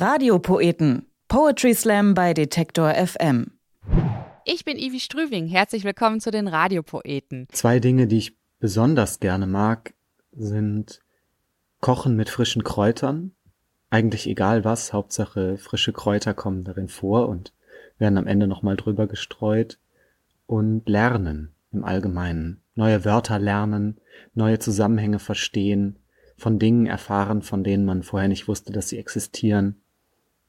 Radiopoeten. 0.00 1.06
Poetry 1.26 1.74
Slam 1.74 2.14
bei 2.14 2.32
Detektor 2.32 2.94
FM. 2.94 3.58
Ich 4.44 4.64
bin 4.64 4.76
Ivi 4.76 5.00
Strüving. 5.00 5.48
Herzlich 5.48 5.82
willkommen 5.82 6.20
zu 6.20 6.30
den 6.30 6.46
Radiopoeten. 6.46 7.48
Zwei 7.50 7.80
Dinge, 7.80 8.06
die 8.06 8.18
ich 8.18 8.36
besonders 8.60 9.18
gerne 9.18 9.48
mag, 9.48 9.94
sind 10.30 11.00
Kochen 11.80 12.14
mit 12.14 12.30
frischen 12.30 12.62
Kräutern. 12.62 13.32
Eigentlich 13.90 14.28
egal 14.28 14.64
was, 14.64 14.92
Hauptsache 14.92 15.58
frische 15.58 15.92
Kräuter 15.92 16.32
kommen 16.32 16.62
darin 16.62 16.86
vor 16.86 17.28
und 17.28 17.52
werden 17.98 18.18
am 18.18 18.28
Ende 18.28 18.46
nochmal 18.46 18.76
drüber 18.76 19.08
gestreut. 19.08 19.80
Und 20.46 20.88
Lernen 20.88 21.56
im 21.72 21.82
Allgemeinen. 21.82 22.62
Neue 22.76 23.04
Wörter 23.04 23.40
lernen, 23.40 24.00
neue 24.32 24.60
Zusammenhänge 24.60 25.18
verstehen, 25.18 25.98
von 26.36 26.60
Dingen 26.60 26.86
erfahren, 26.86 27.42
von 27.42 27.64
denen 27.64 27.84
man 27.84 28.04
vorher 28.04 28.28
nicht 28.28 28.46
wusste, 28.46 28.72
dass 28.72 28.90
sie 28.90 28.98
existieren. 28.98 29.82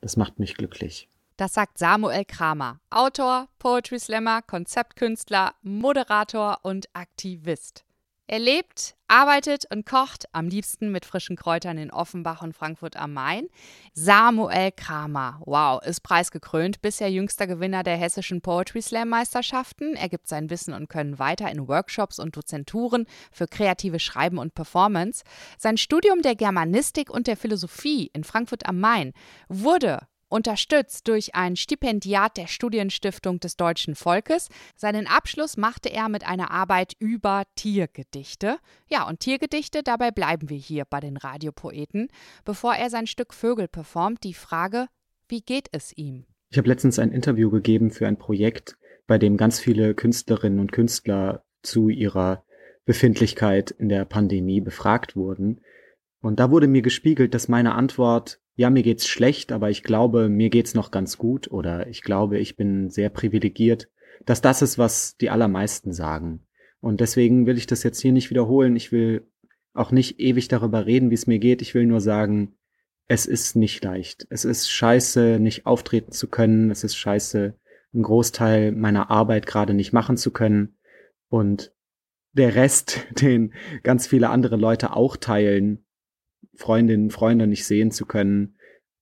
Das 0.01 0.17
macht 0.17 0.39
mich 0.39 0.55
glücklich. 0.55 1.09
Das 1.37 1.53
sagt 1.53 1.77
Samuel 1.77 2.25
Kramer, 2.25 2.81
Autor, 2.89 3.47
Poetry 3.59 3.99
Slammer, 3.99 4.41
Konzeptkünstler, 4.41 5.55
Moderator 5.61 6.59
und 6.63 6.89
Aktivist. 6.93 7.85
Er 8.31 8.37
lebt, 8.37 8.95
arbeitet 9.07 9.65
und 9.73 9.87
kocht 9.87 10.25
am 10.33 10.49
liebsten 10.49 10.91
mit 10.91 11.03
frischen 11.03 11.35
Kräutern 11.35 11.79
in 11.79 11.89
Offenbach 11.89 12.43
und 12.43 12.53
Frankfurt 12.53 12.95
am 12.95 13.11
Main. 13.11 13.47
Samuel 13.95 14.71
Kramer, 14.71 15.41
wow, 15.47 15.81
ist 15.83 16.01
preisgekrönt, 16.01 16.79
bisher 16.83 17.09
jüngster 17.09 17.47
Gewinner 17.47 17.81
der 17.81 17.97
hessischen 17.97 18.41
Poetry 18.41 18.83
Slam 18.83 19.09
Meisterschaften. 19.09 19.95
Er 19.95 20.09
gibt 20.09 20.27
sein 20.27 20.51
Wissen 20.51 20.75
und 20.75 20.89
Können 20.89 21.17
weiter 21.17 21.49
in 21.49 21.67
Workshops 21.67 22.19
und 22.19 22.37
Dozenturen 22.37 23.07
für 23.31 23.47
kreative 23.47 23.99
Schreiben 23.99 24.37
und 24.37 24.53
Performance. 24.53 25.23
Sein 25.57 25.77
Studium 25.77 26.21
der 26.21 26.35
Germanistik 26.35 27.09
und 27.09 27.25
der 27.25 27.35
Philosophie 27.35 28.11
in 28.13 28.23
Frankfurt 28.23 28.67
am 28.67 28.79
Main 28.79 29.13
wurde 29.47 30.01
unterstützt 30.29 31.07
durch 31.07 31.35
ein 31.35 31.55
Stipendiat 31.55 32.37
der 32.37 32.47
Studienstiftung 32.47 33.39
des 33.39 33.57
deutschen 33.57 33.95
Volkes. 33.95 34.49
Seinen 34.75 35.07
Abschluss 35.07 35.57
machte 35.57 35.89
er 35.89 36.07
mit 36.07 36.25
einer 36.25 36.51
Arbeit 36.51 36.93
über 36.99 37.43
Tiergedichte. 37.55 38.57
Ja, 38.89 39.07
und 39.07 39.19
Tiergedichte, 39.19 39.83
dabei 39.83 40.11
bleiben 40.11 40.49
wir 40.49 40.57
hier 40.57 40.85
bei 40.85 40.99
den 40.99 41.17
Radiopoeten. 41.17 42.07
Bevor 42.45 42.75
er 42.75 42.89
sein 42.89 43.07
Stück 43.07 43.33
Vögel 43.33 43.67
performt, 43.67 44.23
die 44.23 44.33
Frage, 44.33 44.87
wie 45.27 45.41
geht 45.41 45.67
es 45.71 45.91
ihm? 45.95 46.25
Ich 46.49 46.57
habe 46.57 46.69
letztens 46.69 46.97
ein 46.97 47.11
Interview 47.11 47.51
gegeben 47.51 47.91
für 47.91 48.07
ein 48.07 48.17
Projekt, 48.17 48.77
bei 49.05 49.17
dem 49.17 49.37
ganz 49.37 49.59
viele 49.59 49.93
Künstlerinnen 49.93 50.59
und 50.59 50.71
Künstler 50.71 51.43
zu 51.61 51.89
ihrer 51.89 52.43
Befindlichkeit 52.85 53.69
in 53.71 53.89
der 53.89 54.05
Pandemie 54.05 54.61
befragt 54.61 55.15
wurden. 55.15 55.61
Und 56.21 56.39
da 56.39 56.49
wurde 56.49 56.67
mir 56.67 56.81
gespiegelt, 56.81 57.33
dass 57.33 57.47
meine 57.47 57.75
Antwort 57.75 58.39
ja, 58.59 58.69
mir 58.69 58.83
geht's 58.83 59.07
schlecht, 59.07 59.53
aber 59.53 59.69
ich 59.69 59.83
glaube, 59.83 60.27
mir 60.27 60.49
geht's 60.49 60.73
noch 60.73 60.91
ganz 60.91 61.17
gut 61.17 61.49
oder 61.49 61.87
ich 61.87 62.01
glaube, 62.01 62.39
ich 62.39 62.57
bin 62.57 62.89
sehr 62.89 63.07
privilegiert, 63.07 63.87
dass 64.25 64.41
das 64.41 64.61
ist, 64.61 64.77
was 64.77 65.15
die 65.15 65.29
allermeisten 65.29 65.93
sagen. 65.93 66.41
Und 66.81 66.99
deswegen 66.99 67.45
will 67.45 67.57
ich 67.57 67.67
das 67.67 67.83
jetzt 67.83 68.01
hier 68.01 68.11
nicht 68.11 68.29
wiederholen. 68.29 68.75
Ich 68.75 68.91
will 68.91 69.25
auch 69.73 69.91
nicht 69.93 70.19
ewig 70.19 70.49
darüber 70.49 70.85
reden, 70.85 71.09
wie 71.09 71.15
es 71.15 71.25
mir 71.25 71.39
geht. 71.39 71.61
Ich 71.61 71.73
will 71.73 71.85
nur 71.85 72.01
sagen, 72.01 72.57
es 73.07 73.27
ist 73.27 73.55
nicht 73.55 73.81
leicht. 73.81 74.27
Es 74.29 74.43
ist 74.43 74.69
scheiße, 74.69 75.39
nicht 75.39 75.65
auftreten 75.65 76.11
zu 76.11 76.27
können. 76.27 76.69
Es 76.69 76.83
ist 76.83 76.97
scheiße, 76.97 77.53
einen 77.93 78.03
Großteil 78.03 78.73
meiner 78.73 79.09
Arbeit 79.09 79.45
gerade 79.45 79.73
nicht 79.73 79.93
machen 79.93 80.17
zu 80.17 80.31
können. 80.31 80.75
Und 81.29 81.73
der 82.33 82.55
Rest, 82.55 83.07
den 83.21 83.53
ganz 83.83 84.05
viele 84.05 84.29
andere 84.29 84.57
Leute 84.57 84.97
auch 84.97 85.15
teilen, 85.15 85.85
Freundinnen, 86.59 87.09
Freunde 87.09 87.47
nicht 87.47 87.65
sehen 87.65 87.89
zu 87.91 88.05
können, 88.05 88.55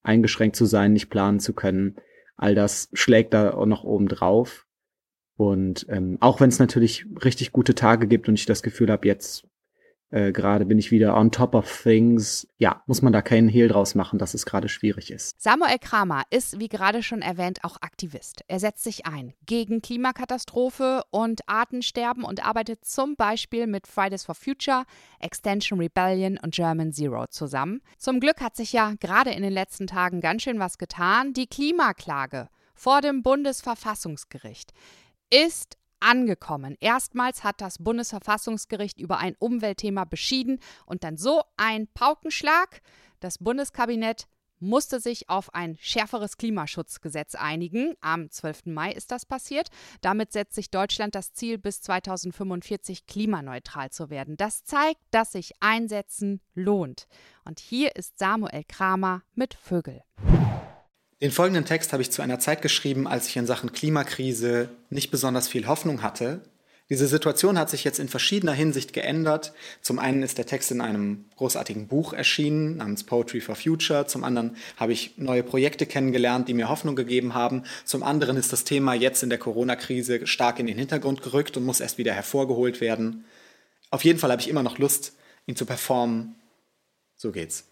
eingeschränkt 0.03 0.55
zu 0.55 0.65
sein, 0.65 0.93
nicht 0.93 1.09
planen 1.09 1.39
zu 1.39 1.53
können. 1.53 1.95
All 2.35 2.53
das 2.53 2.89
schlägt 2.93 3.33
da 3.33 3.53
auch 3.53 3.65
noch 3.65 3.83
oben 3.83 4.07
drauf. 4.07 4.67
Und 5.37 5.85
ähm, 5.89 6.17
auch 6.19 6.39
wenn 6.39 6.49
es 6.49 6.59
natürlich 6.59 7.05
richtig 7.23 7.51
gute 7.51 7.75
Tage 7.75 8.07
gibt 8.07 8.27
und 8.27 8.35
ich 8.35 8.45
das 8.45 8.61
Gefühl 8.61 8.91
habe, 8.91 9.07
jetzt 9.07 9.47
äh, 10.09 10.31
gerade 10.31 10.65
bin 10.65 10.79
ich 10.79 10.91
wieder 10.91 11.17
on 11.17 11.31
top 11.31 11.53
of 11.53 11.83
things. 11.83 12.47
Ja, 12.57 12.81
muss 12.85 13.01
man 13.01 13.11
da 13.11 13.21
keinen 13.21 13.49
Hehl 13.49 13.67
draus 13.67 13.93
machen, 13.93 14.19
dass 14.19 14.33
es 14.33 14.45
gerade 14.45 14.69
schwierig 14.69 15.11
ist. 15.11 15.41
Samuel 15.41 15.79
Kramer 15.79 16.23
ist, 16.29 16.59
wie 16.59 16.69
gerade 16.69 17.03
schon 17.03 17.21
erwähnt, 17.21 17.63
auch 17.63 17.81
Aktivist. 17.81 18.41
Er 18.47 18.59
setzt 18.59 18.83
sich 18.83 19.05
ein 19.05 19.33
gegen 19.45 19.81
Klimakatastrophe 19.81 21.01
und 21.09 21.41
Artensterben 21.47 22.23
und 22.23 22.45
arbeitet 22.45 22.85
zum 22.85 23.15
Beispiel 23.15 23.67
mit 23.67 23.87
Fridays 23.87 24.23
for 24.23 24.35
Future, 24.35 24.83
Extension 25.19 25.79
Rebellion 25.79 26.39
und 26.41 26.53
German 26.55 26.93
Zero 26.93 27.25
zusammen. 27.27 27.81
Zum 27.97 28.19
Glück 28.19 28.39
hat 28.39 28.55
sich 28.55 28.71
ja 28.71 28.93
gerade 28.99 29.31
in 29.31 29.43
den 29.43 29.53
letzten 29.53 29.87
Tagen 29.87 30.21
ganz 30.21 30.43
schön 30.43 30.59
was 30.59 30.77
getan. 30.77 31.33
Die 31.33 31.47
Klimaklage 31.47 32.47
vor 32.73 33.01
dem 33.01 33.23
Bundesverfassungsgericht 33.23 34.71
ist 35.29 35.77
angekommen. 35.99 36.75
Erstmals 36.79 37.43
hat 37.43 37.61
das 37.61 37.77
Bundesverfassungsgericht 37.79 38.99
über 38.99 39.17
ein 39.17 39.35
Umweltthema 39.39 40.05
beschieden 40.05 40.59
und 40.85 41.03
dann 41.03 41.17
so 41.17 41.41
ein 41.57 41.87
Paukenschlag. 41.93 42.81
Das 43.19 43.39
Bundeskabinett 43.39 44.27
musste 44.59 44.99
sich 44.99 45.29
auf 45.29 45.53
ein 45.53 45.77
schärferes 45.79 46.37
Klimaschutzgesetz 46.37 47.35
einigen. 47.35 47.95
Am 48.01 48.29
12. 48.29 48.67
Mai 48.67 48.91
ist 48.91 49.11
das 49.11 49.25
passiert. 49.25 49.69
Damit 50.01 50.31
setzt 50.31 50.55
sich 50.55 50.71
Deutschland 50.71 51.15
das 51.15 51.33
Ziel, 51.33 51.57
bis 51.57 51.81
2045 51.81 53.05
klimaneutral 53.05 53.91
zu 53.91 54.09
werden. 54.09 54.37
Das 54.37 54.63
zeigt, 54.63 55.01
dass 55.11 55.31
sich 55.33 55.53
Einsetzen 55.59 56.41
lohnt. 56.53 57.07
Und 57.45 57.59
hier 57.59 57.95
ist 57.95 58.17
Samuel 58.17 58.63
Kramer 58.67 59.21
mit 59.35 59.53
Vögel. 59.53 60.03
Den 61.19 61.31
folgenden 61.31 61.65
Text 61.65 61.93
habe 61.93 62.03
ich 62.03 62.11
zu 62.11 62.21
einer 62.21 62.37
Zeit 62.37 62.61
geschrieben, 62.61 63.07
als 63.07 63.27
ich 63.27 63.37
in 63.37 63.47
Sachen 63.47 63.71
Klimakrise 63.71 64.69
nicht 64.91 65.09
besonders 65.09 65.47
viel 65.47 65.65
Hoffnung 65.65 66.03
hatte. 66.03 66.41
Diese 66.89 67.07
Situation 67.07 67.57
hat 67.57 67.71
sich 67.71 67.83
jetzt 67.83 67.99
in 67.99 68.07
verschiedener 68.07 68.53
Hinsicht 68.53 68.93
geändert. 68.93 69.51
Zum 69.81 69.97
einen 69.97 70.21
ist 70.21 70.37
der 70.37 70.45
Text 70.45 70.71
in 70.71 70.79
einem 70.79 71.25
großartigen 71.35 71.87
Buch 71.87 72.13
erschienen 72.13 72.77
namens 72.77 73.03
Poetry 73.03 73.41
for 73.41 73.55
Future. 73.55 74.05
Zum 74.05 74.23
anderen 74.23 74.55
habe 74.77 74.93
ich 74.93 75.17
neue 75.17 75.43
Projekte 75.43 75.87
kennengelernt, 75.87 76.47
die 76.47 76.53
mir 76.53 76.69
Hoffnung 76.69 76.95
gegeben 76.95 77.33
haben. 77.33 77.63
Zum 77.83 78.03
anderen 78.03 78.37
ist 78.37 78.53
das 78.53 78.63
Thema 78.63 78.93
jetzt 78.93 79.23
in 79.23 79.29
der 79.29 79.39
Corona-Krise 79.39 80.27
stark 80.27 80.59
in 80.59 80.67
den 80.67 80.77
Hintergrund 80.77 81.23
gerückt 81.23 81.57
und 81.57 81.65
muss 81.65 81.81
erst 81.81 81.97
wieder 81.97 82.13
hervorgeholt 82.13 82.79
werden. 82.79 83.25
Auf 83.89 84.05
jeden 84.05 84.19
Fall 84.19 84.31
habe 84.31 84.41
ich 84.41 84.49
immer 84.49 84.63
noch 84.63 84.77
Lust, 84.77 85.13
ihn 85.47 85.55
zu 85.55 85.65
performen. 85.65 86.35
So 87.17 87.31
geht's. 87.31 87.65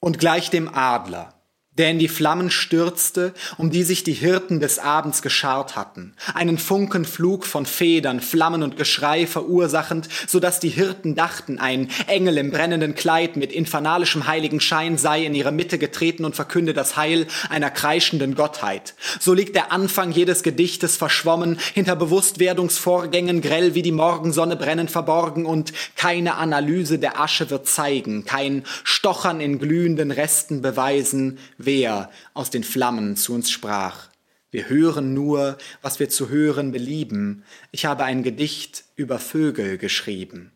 Und 0.00 0.18
gleich 0.20 0.48
dem 0.48 0.72
Adler 0.72 1.34
der 1.78 1.90
in 1.90 1.98
die 1.98 2.08
Flammen 2.08 2.50
stürzte, 2.50 3.34
um 3.58 3.70
die 3.70 3.82
sich 3.82 4.04
die 4.04 4.12
Hirten 4.12 4.60
des 4.60 4.78
Abends 4.78 5.22
geschart 5.22 5.76
hatten, 5.76 6.14
einen 6.34 6.58
Funkenflug 6.58 7.46
von 7.46 7.66
Federn, 7.66 8.20
Flammen 8.20 8.62
und 8.62 8.76
Geschrei 8.76 9.26
verursachend, 9.26 10.08
so 10.26 10.40
dass 10.40 10.60
die 10.60 10.68
Hirten 10.68 11.14
dachten, 11.14 11.58
ein 11.58 11.88
Engel 12.06 12.38
im 12.38 12.50
brennenden 12.50 12.94
Kleid 12.94 13.36
mit 13.36 13.52
infernalischem 13.52 14.26
heiligen 14.26 14.60
Schein 14.60 14.98
sei 14.98 15.24
in 15.24 15.34
ihre 15.34 15.52
Mitte 15.52 15.78
getreten 15.78 16.24
und 16.24 16.36
verkünde 16.36 16.74
das 16.74 16.96
Heil 16.96 17.26
einer 17.48 17.70
kreischenden 17.70 18.34
Gottheit. 18.34 18.94
So 19.18 19.34
liegt 19.34 19.56
der 19.56 19.72
Anfang 19.72 20.12
jedes 20.12 20.42
Gedichtes 20.42 20.96
verschwommen, 20.96 21.58
hinter 21.74 21.96
Bewusstwerdungsvorgängen 21.96 23.40
grell 23.40 23.74
wie 23.74 23.82
die 23.82 23.92
Morgensonne 23.92 24.56
brennend 24.56 24.90
verborgen 24.90 25.46
und 25.46 25.72
keine 25.96 26.36
Analyse 26.36 26.98
der 26.98 27.20
Asche 27.20 27.50
wird 27.50 27.66
zeigen, 27.66 28.24
kein 28.24 28.64
Stochern 28.84 29.40
in 29.40 29.58
glühenden 29.58 30.10
Resten 30.10 30.62
beweisen, 30.62 31.38
wer 31.66 32.10
aus 32.34 32.50
den 32.50 32.64
Flammen 32.64 33.16
zu 33.16 33.34
uns 33.34 33.50
sprach. 33.50 34.08
Wir 34.50 34.68
hören 34.68 35.14
nur, 35.14 35.58
was 35.82 35.98
wir 35.98 36.08
zu 36.08 36.28
hören 36.28 36.70
belieben. 36.70 37.42
Ich 37.72 37.86
habe 37.86 38.04
ein 38.04 38.22
Gedicht 38.22 38.84
über 38.94 39.18
Vögel 39.18 39.78
geschrieben. 39.78 40.52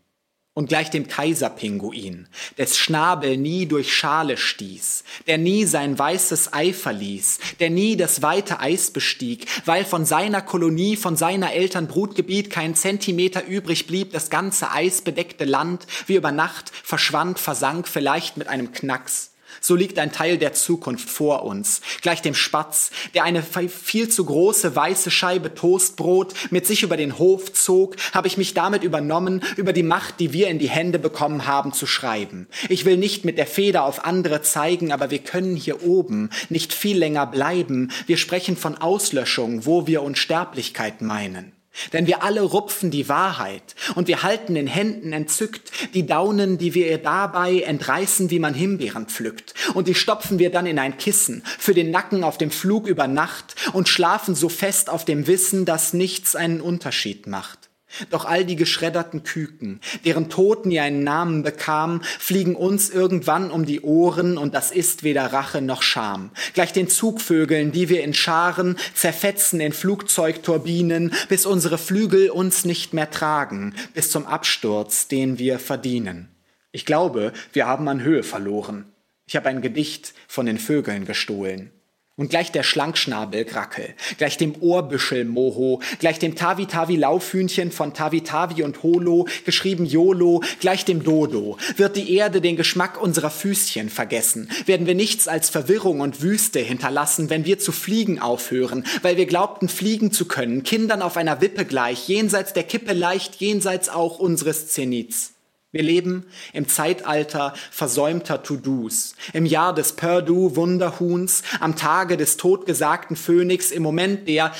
Und 0.55 0.69
gleich 0.69 0.91
dem 0.91 1.07
Kaiserpinguin, 1.07 2.27
des 2.59 2.79
Schnabel 2.79 3.37
nie 3.37 3.67
durch 3.67 3.93
Schale 3.93 4.37
stieß, 4.37 5.05
der 5.29 5.39
nie 5.39 5.65
sein 5.65 5.97
weißes 5.97 6.53
Ei 6.53 6.73
verließ, 6.73 7.38
der 7.61 7.71
nie 7.71 7.97
das 7.97 8.23
weite 8.23 8.59
Eis 8.59 8.91
bestieg, 8.91 9.47
weil 9.67 9.85
von 9.85 10.05
seiner 10.05 10.43
Kolonie, 10.43 10.97
von 10.97 11.17
seiner 11.17 11.53
Eltern 11.53 11.87
Brutgebiet 11.87 12.50
kein 12.50 12.75
Zentimeter 12.75 13.47
übrig 13.47 13.87
blieb, 13.87 14.12
das 14.12 14.31
ganze 14.31 14.73
eisbedeckte 14.73 15.44
Land 15.44 15.87
wie 16.06 16.17
über 16.17 16.32
Nacht 16.32 16.73
verschwand, 16.82 17.38
versank 17.38 17.87
vielleicht 17.87 18.37
mit 18.37 18.49
einem 18.49 18.73
Knacks. 18.73 19.32
So 19.60 19.75
liegt 19.75 19.99
ein 19.99 20.12
Teil 20.12 20.38
der 20.38 20.52
Zukunft 20.52 21.08
vor 21.08 21.44
uns, 21.44 21.81
gleich 22.02 22.22
dem 22.22 22.34
Spatz, 22.34 22.90
der 23.14 23.25
eine 23.25 23.43
viel 23.43 24.08
zu 24.08 24.25
große 24.25 24.75
weiße 24.75 25.10
Scheibe 25.10 25.55
Toastbrot 25.55 26.34
mit 26.50 26.66
sich 26.66 26.82
über 26.82 26.96
den 26.96 27.19
Hof 27.19 27.52
zog, 27.52 27.96
habe 28.12 28.28
ich 28.28 28.37
mich 28.37 28.55
damit 28.55 28.84
übernommen, 28.84 29.43
über 29.56 29.72
die 29.72 29.82
Macht, 29.82 30.20
die 30.20 30.32
wir 30.32 30.49
in 30.49 30.58
die 30.58 30.69
Hände 30.69 30.99
bekommen 30.99 31.46
haben, 31.46 31.72
zu 31.72 31.87
schreiben. 31.87 32.46
Ich 32.69 32.84
will 32.84 32.96
nicht 32.96 33.25
mit 33.25 33.38
der 33.38 33.46
Feder 33.46 33.84
auf 33.84 34.05
andere 34.05 34.43
zeigen, 34.43 34.93
aber 34.93 35.10
wir 35.10 35.19
können 35.19 35.56
hier 35.56 35.82
oben 35.82 36.31
nicht 36.49 36.72
viel 36.72 36.99
länger 36.99 37.26
bleiben. 37.26 37.90
Wir 38.06 38.16
sprechen 38.16 38.56
von 38.56 38.76
Auslöschung, 38.76 39.66
wo 39.66 39.87
wir 39.87 40.02
Unsterblichkeit 40.02 41.02
meinen. 41.02 41.57
Denn 41.93 42.07
wir 42.07 42.23
alle 42.23 42.43
rupfen 42.43 42.91
die 42.91 43.09
Wahrheit 43.09 43.75
und 43.95 44.09
wir 44.09 44.23
halten 44.23 44.57
in 44.57 44.67
Händen 44.67 45.13
entzückt 45.13 45.71
die 45.95 46.07
Daunen, 46.07 46.59
die 46.59 46.75
wir 46.75 46.89
ihr 46.89 46.99
dabei 46.99 47.61
entreißen, 47.61 48.31
wie 48.31 48.39
man 48.39 48.55
Himbeeren 48.55 49.07
pflückt. 49.07 49.55
Und 49.75 49.89
die 49.89 49.95
stopfen 49.95 50.39
wir 50.39 50.51
dann 50.51 50.67
in 50.67 50.79
ein 50.79 50.99
Kissen 50.99 51.43
für 51.59 51.75
den 51.75 51.91
Nacken 51.91 52.25
auf 52.25 52.39
dem 52.39 52.51
Flug 52.51 52.87
über 52.87 53.07
Nacht 53.07 53.55
und 53.73 53.89
schlafen 53.89 54.35
so 54.35 54.49
fest 54.49 54.91
auf 54.91 55.05
dem 55.05 55.27
Wissen, 55.27 55.65
dass 55.65 55.93
nichts 55.93 56.37
einen 56.37 56.61
Unterschied 56.61 57.27
macht. 57.27 57.68
Doch 58.11 58.25
all 58.25 58.44
die 58.44 58.56
geschredderten 58.56 59.23
Küken, 59.23 59.81
deren 60.05 60.29
Tod 60.29 60.67
nie 60.67 60.79
einen 60.79 61.05
Namen 61.05 61.43
bekam, 61.43 62.02
fliegen 62.02 62.55
uns 62.55 62.90
irgendwann 62.90 63.50
um 63.50 63.64
die 63.64 63.81
Ohren 63.81 64.38
und 64.38 64.55
das 64.55 64.70
ist 64.70 65.02
weder 65.02 65.32
Rache 65.32 65.62
noch 65.62 65.82
Scham. 65.82 66.31
Gleich 66.55 66.73
den 66.73 66.88
Zugvögeln, 66.88 67.73
die 67.73 67.88
wir 67.88 68.05
in 68.05 68.14
Scharen 68.14 68.76
zerfetzen 68.94 69.61
in 69.61 69.73
Flugzeugturbinen, 69.73 71.12
bis 71.29 71.46
unsere 71.46 71.79
Flügel 71.79 72.31
uns 72.31 72.64
nicht 72.64 72.93
mehr 72.93 73.11
tragen, 73.11 73.75
bis 73.94 74.11
zum 74.11 74.26
Absturz, 74.26 75.08
den 75.08 75.38
wir 75.38 75.58
verdienen. 75.58 76.29
Ich 76.73 76.84
glaube, 76.84 77.32
wir 77.52 77.67
haben 77.67 77.88
an 77.88 78.02
Höhe 78.02 78.23
verloren. 78.23 78.93
Ich 79.26 79.37
habe 79.37 79.49
ein 79.49 79.62
Gedicht 79.62 80.14
von 80.26 80.46
den 80.46 80.58
Vögeln 80.58 81.05
gestohlen. 81.05 81.70
Und 82.19 82.31
gleich 82.31 82.50
der 82.50 82.65
Schlankschnabelgrackel, 82.65 83.94
gleich 84.19 84.37
dem 84.37 84.56
Ohrbüschel-Moho, 84.59 85.81
gleich 86.00 86.19
dem 86.19 86.35
Tavi-Tavi-Laufhühnchen 86.35 87.70
von 87.70 87.94
Tavi-Tavi 87.94 88.65
und 88.65 88.82
Holo, 88.82 89.29
geschrieben 89.44 89.87
YOLO, 89.87 90.43
gleich 90.59 90.85
dem 90.85 91.05
Dodo, 91.05 91.59
wird 91.76 91.94
die 91.94 92.12
Erde 92.17 92.41
den 92.41 92.56
Geschmack 92.56 93.00
unserer 93.00 93.31
Füßchen 93.31 93.88
vergessen, 93.88 94.50
werden 94.67 94.88
wir 94.88 94.97
nichts 94.97 95.29
als 95.29 95.49
Verwirrung 95.49 96.00
und 96.00 96.20
Wüste 96.20 96.59
hinterlassen, 96.59 97.31
wenn 97.31 97.44
wir 97.44 97.61
zu 97.61 97.70
fliegen 97.70 98.19
aufhören, 98.19 98.85
weil 99.03 99.17
wir 99.17 99.26
glaubten, 99.26 99.69
fliegen 99.69 100.11
zu 100.11 100.26
können, 100.26 100.65
Kindern 100.65 101.03
auf 101.03 101.17
einer 101.17 101.41
Wippe 101.41 101.65
gleich, 101.65 102.09
jenseits 102.09 102.53
der 102.53 102.65
Kippe 102.65 102.94
leicht, 102.94 103.37
jenseits 103.37 103.88
auch 103.88 104.19
unseres 104.19 104.67
Zenits. 104.67 105.38
Wir 105.70 105.82
leben 105.82 106.25
im 106.55 106.67
Zeitalter 106.67 107.53
versäumter 107.70 108.43
To-Dos, 108.43 109.15
im 109.35 109.44
Jahr 109.44 109.75
des 109.75 109.93
Purdue-Wunderhuhns, 109.97 111.43
am 111.61 111.76
Tage 111.76 112.17
des 112.17 112.38
totgesagten 112.38 113.17
Phönix, 113.17 113.70
im 113.70 113.82
Moment 113.82 114.26
der 114.29 114.53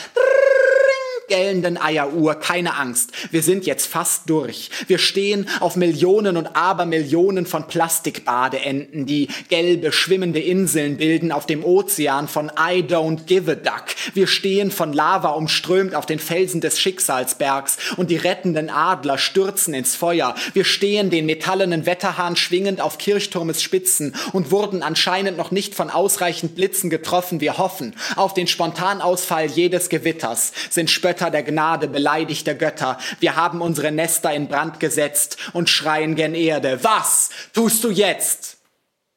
gellenden 1.29 1.81
Eieruhr, 1.81 2.35
keine 2.35 2.75
Angst. 2.75 3.13
Wir 3.31 3.43
sind 3.43 3.67
jetzt 3.67 3.87
fast 3.87 4.29
durch. 4.29 4.71
Wir 4.87 4.99
stehen 4.99 5.49
auf 5.61 5.77
Millionen 5.77 6.37
und 6.37 6.57
Abermillionen 6.57 7.47
von 7.47 7.67
Plastikbadeenten, 7.67 9.07
die 9.07 9.29
gelbe, 9.49 9.93
schwimmende 9.93 10.41
Inseln 10.41 10.97
bilden 10.97 11.31
auf 11.31 11.47
dem 11.47 11.65
Ozean 11.65 12.29
von 12.29 12.51
I 12.59 12.83
don't 12.83 13.27
give 13.27 13.51
a 13.51 13.55
duck. 13.55 13.85
Wir 14.15 14.27
stehen 14.27 14.71
von 14.71 14.93
Lava 14.93 15.31
umströmt 15.31 15.95
auf 15.95 16.07
den 16.07 16.19
Felsen 16.19 16.61
des 16.61 16.81
Schicksalsbergs 16.81 17.77
und 17.97 18.11
die 18.11 18.17
rettenden 18.17 18.71
Adler 18.71 19.19
stürzen 19.19 19.75
ins 19.75 19.95
Feuer. 19.95 20.35
Wir 20.55 20.65
stehen 20.65 21.11
den 21.11 21.27
metallenen 21.27 21.87
Wetterhahn 21.87 22.37
schwingend 22.37 22.81
auf 22.81 22.99
Kirchturmes 22.99 23.63
Spitzen 23.63 24.15
und 24.33 24.51
wurden 24.51 24.83
anscheinend 24.83 25.37
noch 25.37 25.51
nicht 25.51 25.75
von 25.75 25.91
ausreichend 25.91 26.55
Blitzen 26.55 26.91
getroffen. 26.91 27.41
Wir 27.41 27.59
hoffen 27.59 27.95
auf 28.17 28.35
den 28.35 28.47
Spontanausfall 28.47 29.47
jedes 29.47 29.89
Gewitters, 29.89 30.53
sind 30.71 30.91
Spötter 30.91 31.18
Götter 31.19 31.31
der 31.33 31.43
Gnade, 31.43 31.89
beleidigte 31.89 32.57
Götter. 32.57 32.97
Wir 33.19 33.35
haben 33.35 33.61
unsere 33.61 33.91
Nester 33.91 34.33
in 34.33 34.47
Brand 34.47 34.79
gesetzt 34.79 35.37
und 35.53 35.69
schreien 35.69 36.15
gen 36.15 36.33
Erde. 36.37 36.79
Was 36.85 37.31
tust 37.53 37.83
du 37.83 37.91
jetzt? 37.91 38.59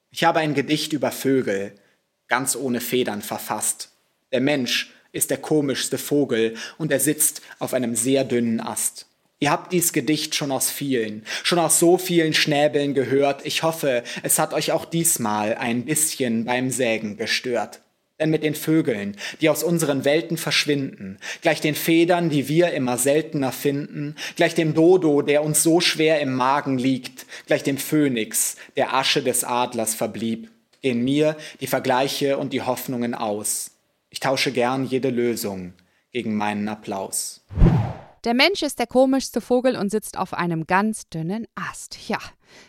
Ich 0.09 0.24
habe 0.24 0.39
ein 0.39 0.56
Gedicht 0.56 0.94
über 0.94 1.12
Vögel, 1.12 1.74
ganz 2.27 2.56
ohne 2.56 2.81
Federn 2.81 3.21
verfasst. 3.21 3.92
Der 4.31 4.42
Mensch 4.42 4.92
ist 5.12 5.30
der 5.30 5.38
komischste 5.38 6.00
Vogel 6.00 6.56
und 6.80 6.92
er 6.92 7.00
sitzt 7.00 7.44
auf 7.59 7.75
einem 7.75 7.95
sehr 7.95 8.24
dünnen 8.24 8.59
Ast. 8.59 9.06
Ihr 9.38 9.51
habt 9.51 9.71
dies 9.71 9.94
Gedicht 9.94 10.33
schon 10.33 10.51
aus 10.51 10.71
vielen, 10.71 11.24
schon 11.44 11.59
aus 11.59 11.77
so 11.77 12.00
vielen 12.00 12.33
Schnäbeln 12.33 12.95
gehört. 12.95 13.45
Ich 13.45 13.62
hoffe, 13.62 14.01
es 14.24 14.39
hat 14.39 14.56
euch 14.56 14.71
auch 14.71 14.86
diesmal 14.86 15.53
ein 15.53 15.86
bisschen 15.86 16.45
beim 16.45 16.71
Sägen 16.71 17.15
gestört 17.18 17.80
denn 18.21 18.29
mit 18.29 18.44
den 18.44 18.56
Vögeln, 18.56 19.18
die 19.41 19.50
aus 19.50 19.63
unseren 19.63 20.06
Welten 20.06 20.38
verschwinden, 20.38 21.18
gleich 21.41 21.59
den 21.59 21.75
Federn, 21.75 22.29
die 22.29 22.47
wir 22.47 22.71
immer 22.71 22.97
seltener 22.97 23.51
finden, 23.51 24.15
gleich 24.35 24.56
dem 24.56 24.73
Dodo, 24.73 25.21
der 25.21 25.44
uns 25.44 25.63
so 25.63 25.81
schwer 25.81 26.21
im 26.21 26.33
Magen 26.33 26.77
liegt, 26.77 27.25
gleich 27.47 27.63
dem 27.63 27.77
Phönix, 27.77 28.56
der 28.77 28.94
Asche 28.94 29.21
des 29.21 29.44
Adlers 29.44 29.95
verblieb, 29.95 30.50
gehen 30.81 31.03
mir 31.03 31.35
die 31.59 31.68
Vergleiche 31.68 32.38
und 32.38 32.53
die 32.53 32.62
Hoffnungen 32.62 33.13
aus. 33.13 33.71
Ich 34.09 34.19
tausche 34.19 34.51
gern 34.51 34.85
jede 34.85 35.09
Lösung 35.09 35.74
gegen 36.12 36.35
meinen 36.35 36.67
Applaus. 36.67 37.44
Der 38.24 38.35
Mensch 38.35 38.62
ist 38.62 38.77
der 38.77 38.88
komischste 38.88 39.41
Vogel 39.41 39.75
und 39.75 39.89
sitzt 39.89 40.15
auf 40.15 40.35
einem 40.35 40.67
ganz 40.67 41.09
dünnen 41.09 41.47
Ast. 41.56 41.97
Ja, 42.07 42.19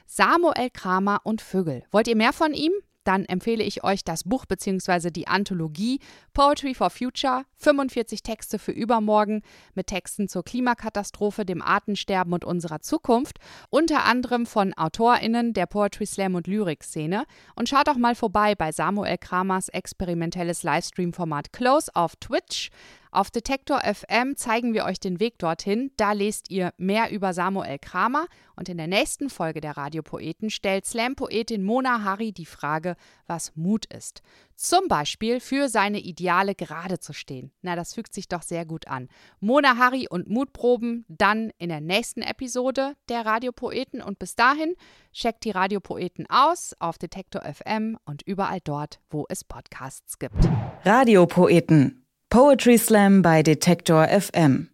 Samuel 0.07 0.71
Kramer 0.73 1.21
und 1.25 1.43
Vögel. 1.43 1.83
Wollt 1.91 2.09
ihr 2.09 2.17
mehr 2.17 2.33
von 2.33 2.55
ihm? 2.55 2.73
Dann 3.05 3.25
empfehle 3.25 3.63
ich 3.65 3.85
euch 3.85 4.05
das 4.05 4.25
Buch 4.25 4.47
bzw. 4.47 5.11
die 5.11 5.29
Anthologie 5.29 6.01
Poetry 6.35 6.75
for 6.75 6.91
Future, 6.91 7.45
45 7.57 8.23
Texte 8.23 8.59
für 8.59 8.73
übermorgen 8.73 9.43
mit 9.75 9.89
Texten 9.89 10.29
zur 10.29 10.45
Klimakatastrophe, 10.45 11.45
dem 11.45 11.63
Artensterben 11.63 12.33
und 12.33 12.45
unserer 12.45 12.81
Zukunft, 12.81 13.39
unter 13.71 14.05
anderem 14.05 14.47
von 14.47 14.73
AutorInnen 14.77 15.53
der 15.53 15.67
Poetry 15.67 16.07
Slam 16.07 16.35
und 16.35 16.47
Lyrik-Szene. 16.47 17.25
Und 17.55 17.69
schaut 17.69 17.89
auch 17.89 17.97
mal 17.97 18.15
vorbei 18.15 18.55
bei 18.55 18.73
Samuel 18.73 19.19
Kramers 19.19 19.69
experimentelles 19.69 20.63
Livestream-Format 20.63 21.53
Close 21.53 21.91
auf 21.95 22.17
Twitch. 22.17 22.71
Auf 23.15 23.31
Detektor 23.31 23.83
FM 23.83 24.37
zeigen 24.39 24.73
wir 24.73 24.87
euch 24.87 24.99
den 24.99 25.21
Weg 25.21 25.39
dorthin. 25.39 25.91
Da 25.99 26.13
lest 26.13 26.51
ihr 26.51 26.73
mehr 26.79 27.11
über 27.11 27.35
Samuel 27.35 27.79
Kramer. 27.79 28.27
Und 28.57 28.71
in 28.71 28.79
der 28.79 28.87
nächsten 28.87 29.29
Folge 29.29 29.61
der 29.61 29.77
Radiopoeten 29.77 30.49
stellt 30.49 30.87
Slam-Poetin 30.87 31.63
Mona 31.63 32.05
Harry 32.05 32.33
die 32.33 32.47
Frage, 32.47 32.97
was 33.27 33.55
Mut 33.55 33.85
ist. 33.85 34.23
Zum 34.57 34.89
Beispiel 34.89 35.41
für 35.41 35.69
seine 35.69 36.01
Ideale 36.01 36.55
gerade 36.55 37.01
zu 37.01 37.13
stehen. 37.13 37.53
Na, 37.61 37.77
das 37.77 37.93
fügt 37.93 38.15
sich 38.15 38.29
doch 38.29 38.41
sehr 38.41 38.65
gut 38.65 38.89
an. 38.89 39.09
Mona 39.41 39.77
Harry 39.77 40.07
und 40.09 40.31
Mutproben 40.31 41.05
dann 41.09 41.51
in 41.59 41.69
der 41.69 41.83
nächsten 41.83 42.23
Episode 42.23 42.95
der 43.11 43.27
Radiopoeten. 43.27 44.01
Und 44.01 44.21
bis 44.21 44.37
dahin 44.37 44.75
checkt 45.13 45.45
die 45.45 45.51
Radiopoeten 45.51 46.25
aus 46.31 46.75
auf 46.79 46.97
Detektor 46.97 47.43
FM 47.43 47.99
und 48.07 48.23
überall 48.23 48.61
dort, 48.65 49.01
wo 49.11 49.27
es 49.29 49.45
Podcasts 49.45 50.19
gibt. 50.19 50.49
Radiopoeten 50.87 52.02
Poetry 52.33 52.79
Slam 52.79 53.21
bei 53.21 53.43
Detektor 53.43 54.09
FM. 54.09 54.72